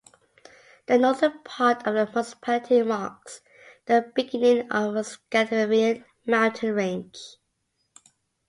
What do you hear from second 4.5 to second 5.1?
of the